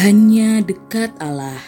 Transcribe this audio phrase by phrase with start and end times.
[0.00, 1.60] Hanya dekat Allah.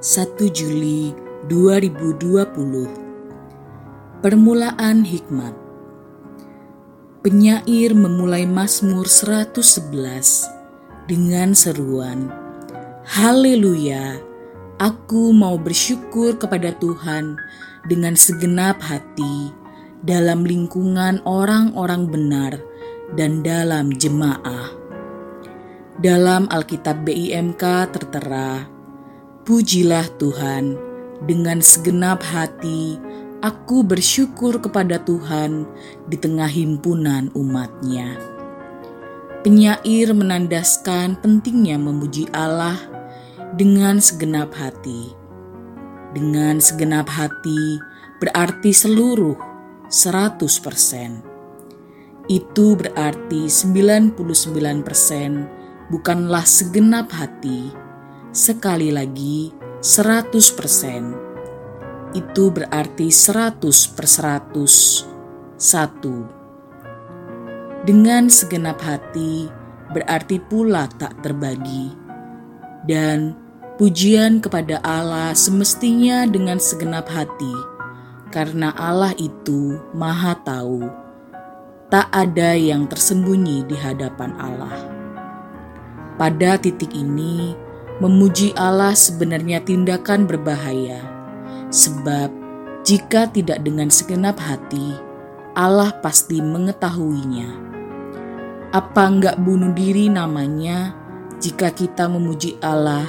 [0.00, 1.12] 1 Juli
[1.52, 5.52] 2020 Permulaan Hikmat.
[7.20, 10.48] Penyair memulai Mazmur 111
[11.12, 12.32] dengan seruan
[13.04, 14.16] Haleluya
[14.80, 17.36] Aku mau bersyukur kepada Tuhan
[17.84, 19.52] dengan segenap hati
[20.00, 22.56] dalam lingkungan orang-orang benar
[23.12, 24.87] dan dalam jemaah
[25.98, 28.70] dalam Alkitab BIMK tertera,
[29.42, 30.78] Pujilah Tuhan,
[31.26, 33.02] dengan segenap hati
[33.42, 35.66] aku bersyukur kepada Tuhan
[36.06, 38.14] di tengah himpunan umatnya.
[39.42, 42.78] Penyair menandaskan pentingnya memuji Allah
[43.58, 45.10] dengan segenap hati.
[46.14, 47.82] Dengan segenap hati
[48.22, 49.34] berarti seluruh
[49.90, 51.26] 100%.
[52.28, 55.57] Itu berarti 99%
[55.88, 57.72] bukanlah segenap hati,
[58.32, 62.16] sekali lagi 100%.
[62.16, 65.04] Itu berarti 100 per 100,
[65.56, 66.24] satu.
[67.84, 69.48] Dengan segenap hati
[69.92, 71.92] berarti pula tak terbagi.
[72.88, 73.36] Dan
[73.76, 77.52] pujian kepada Allah semestinya dengan segenap hati,
[78.32, 80.88] karena Allah itu maha tahu.
[81.88, 84.97] Tak ada yang tersembunyi di hadapan Allah.
[86.18, 87.54] Pada titik ini,
[88.02, 90.98] memuji Allah sebenarnya tindakan berbahaya,
[91.70, 92.34] sebab
[92.82, 94.98] jika tidak dengan segenap hati,
[95.54, 97.70] Allah pasti mengetahuinya.
[98.74, 100.90] Apa enggak bunuh diri namanya
[101.38, 103.06] jika kita memuji Allah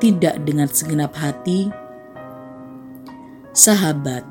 [0.00, 1.68] tidak dengan segenap hati?
[3.52, 4.24] Sahabat,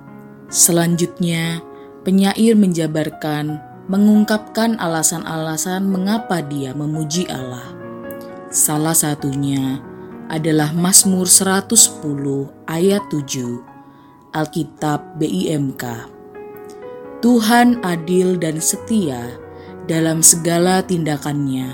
[0.50, 1.62] selanjutnya
[2.02, 7.75] penyair menjabarkan, mengungkapkan alasan-alasan mengapa dia memuji Allah.
[8.54, 9.82] Salah satunya
[10.30, 11.98] adalah Mazmur 110
[12.70, 15.84] ayat 7 Alkitab BIMK.
[17.26, 19.34] Tuhan adil dan setia
[19.90, 21.74] dalam segala tindakannya.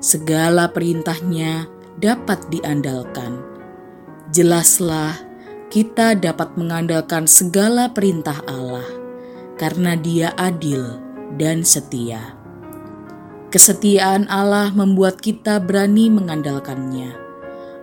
[0.00, 1.68] Segala perintahnya
[2.00, 3.44] dapat diandalkan.
[4.32, 5.12] Jelaslah
[5.68, 8.88] kita dapat mengandalkan segala perintah Allah
[9.60, 10.96] karena Dia adil
[11.36, 12.36] dan setia.
[13.52, 17.12] Kesetiaan Allah membuat kita berani mengandalkannya.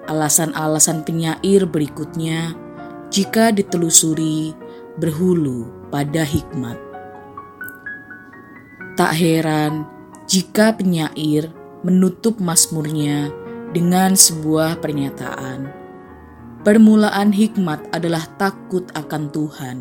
[0.09, 2.57] Alasan-alasan penyair berikutnya,
[3.13, 4.58] jika ditelusuri,
[4.97, 6.74] berhulu pada hikmat.
[8.97, 9.85] Tak heran
[10.25, 11.53] jika penyair
[11.85, 13.29] menutup mazmurnya
[13.69, 15.69] dengan sebuah pernyataan.
[16.66, 19.78] Permulaan hikmat adalah takut akan Tuhan.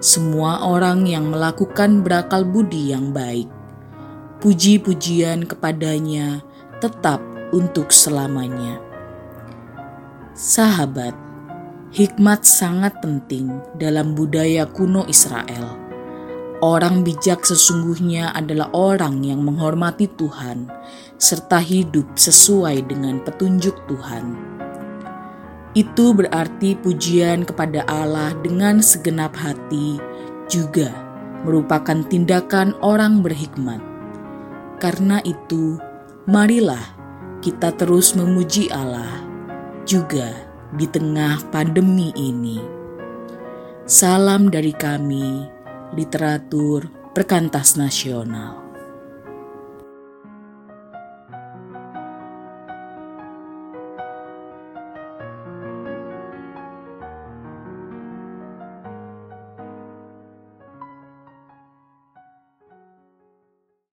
[0.00, 3.57] Semua orang yang melakukan berakal budi yang baik
[4.38, 6.46] puji-pujian kepadanya
[6.78, 7.18] tetap
[7.50, 8.78] untuk selamanya.
[10.38, 11.10] Sahabat,
[11.90, 15.74] hikmat sangat penting dalam budaya kuno Israel.
[16.62, 20.70] Orang bijak sesungguhnya adalah orang yang menghormati Tuhan
[21.18, 24.38] serta hidup sesuai dengan petunjuk Tuhan.
[25.74, 29.98] Itu berarti pujian kepada Allah dengan segenap hati
[30.46, 30.90] juga
[31.42, 33.97] merupakan tindakan orang berhikmat
[34.78, 35.76] karena itu,
[36.30, 36.82] marilah
[37.42, 39.22] kita terus memuji Allah
[39.86, 40.30] juga
[40.74, 42.58] di tengah pandemi ini.
[43.88, 45.48] Salam dari kami,
[45.96, 46.86] literatur
[47.16, 48.67] perkantas nasional.